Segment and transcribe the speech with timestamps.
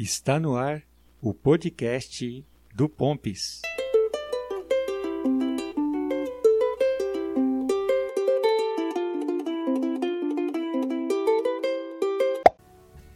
[0.00, 0.84] Está no ar
[1.20, 3.62] o podcast do Pompis.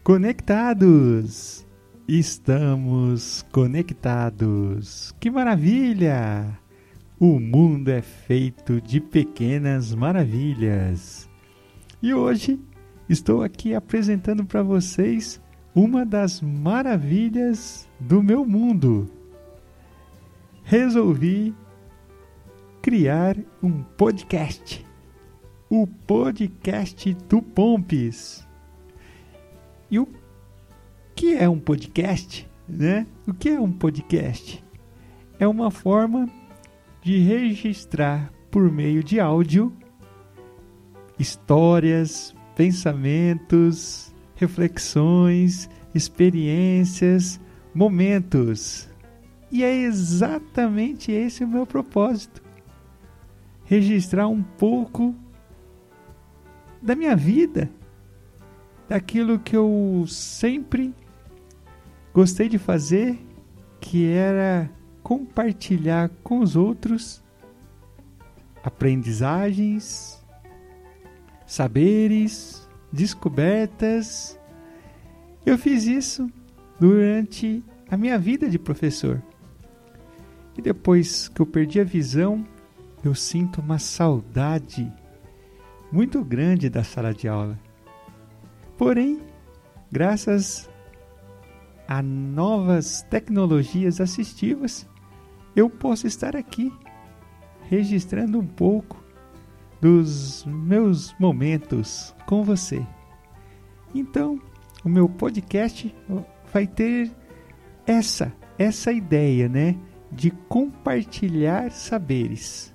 [0.03, 1.65] Conectados!
[2.09, 5.15] Estamos conectados!
[5.21, 6.59] Que maravilha!
[7.17, 11.31] O mundo é feito de pequenas maravilhas.
[12.03, 12.59] E hoje
[13.09, 15.41] estou aqui apresentando para vocês
[15.75, 19.11] uma das maravilhas do meu mundo.
[20.65, 21.55] Resolvi
[22.81, 24.85] criar um podcast.
[25.71, 28.47] O podcast do Pompis.
[29.91, 30.09] E o
[31.15, 33.07] que é um podcast, né?
[33.27, 34.63] O que é um podcast?
[35.39, 36.29] É uma forma
[37.01, 39.73] de registrar por meio de áudio
[41.19, 44.12] histórias, pensamentos,
[44.43, 47.41] reflexões, experiências,
[47.75, 48.89] momentos.
[49.51, 52.43] E é exatamente esse o meu propósito.
[53.65, 55.15] Registrar um pouco
[56.81, 57.71] da minha vida,
[58.89, 60.93] daquilo que eu sempre
[62.13, 63.19] gostei de fazer,
[63.81, 64.69] que era
[65.03, 67.23] compartilhar com os outros
[68.63, 70.23] aprendizagens,
[71.47, 74.39] saberes, descobertas.
[75.45, 76.31] Eu fiz isso
[76.79, 79.23] durante a minha vida de professor.
[80.57, 82.47] E depois que eu perdi a visão,
[83.03, 84.93] eu sinto uma saudade
[85.91, 87.59] muito grande da sala de aula.
[88.77, 89.21] Porém,
[89.91, 90.69] graças
[91.89, 94.89] a novas tecnologias assistivas,
[95.55, 96.73] eu posso estar aqui
[97.69, 99.02] registrando um pouco
[99.83, 102.87] dos meus momentos com você.
[103.93, 104.41] Então,
[104.85, 105.93] o meu podcast
[106.53, 107.11] vai ter
[107.85, 109.77] essa essa ideia, né,
[110.13, 112.73] de compartilhar saberes.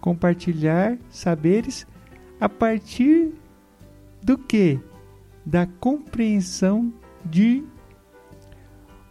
[0.00, 1.86] Compartilhar saberes
[2.40, 3.34] a partir
[4.22, 4.80] do que?
[5.44, 7.62] Da compreensão de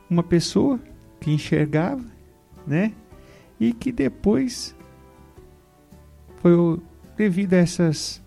[0.09, 0.79] uma pessoa
[1.19, 2.03] que enxergava,
[2.65, 2.93] né?
[3.59, 4.75] E que depois
[6.37, 6.79] foi
[7.15, 8.21] devido a essas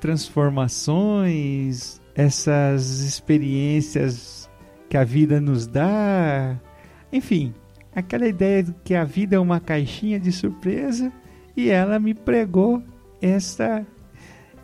[0.00, 4.48] transformações, essas experiências
[4.88, 6.58] que a vida nos dá,
[7.12, 7.54] enfim,
[7.94, 11.12] aquela ideia de que a vida é uma caixinha de surpresa
[11.56, 12.82] e ela me pregou
[13.20, 13.86] essa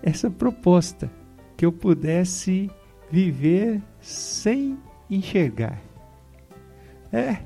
[0.02, 1.10] essa proposta
[1.56, 2.70] que eu pudesse
[3.10, 4.78] viver sem
[5.10, 5.80] enxergar.
[7.12, 7.38] É,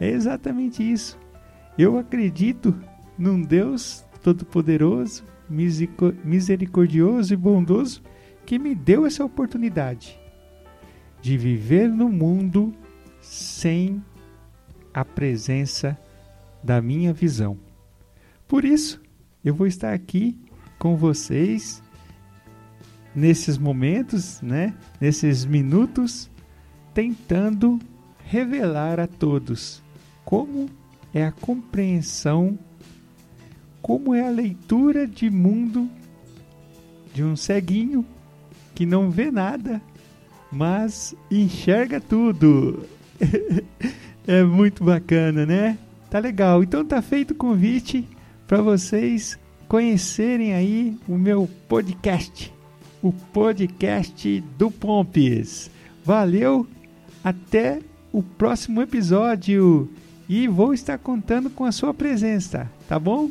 [0.00, 1.18] é exatamente isso.
[1.78, 2.74] Eu acredito
[3.16, 5.24] num Deus Todo-Poderoso,
[6.24, 8.02] misericordioso e bondoso
[8.46, 10.18] que me deu essa oportunidade
[11.20, 12.74] de viver no mundo
[13.20, 14.02] sem
[14.92, 15.98] a presença
[16.62, 17.58] da minha visão.
[18.48, 19.00] Por isso,
[19.44, 20.38] eu vou estar aqui
[20.78, 21.82] com vocês
[23.14, 26.30] nesses momentos, né, nesses minutos,
[26.94, 27.78] tentando
[28.24, 29.82] revelar a todos
[30.24, 30.68] como
[31.12, 32.58] é a compreensão
[33.82, 35.88] como é a leitura de mundo
[37.14, 38.04] de um ceguinho
[38.74, 39.80] que não vê nada,
[40.50, 42.84] mas enxerga tudo.
[44.26, 45.78] é muito bacana, né?
[46.08, 46.62] Tá legal.
[46.62, 48.06] Então tá feito o convite
[48.46, 52.52] para vocês conhecerem aí o meu podcast,
[53.02, 55.70] o podcast do Pompes.
[56.04, 56.66] Valeu,
[57.22, 57.80] até
[58.12, 59.88] o próximo episódio
[60.28, 63.30] e vou estar contando com a sua presença, tá bom?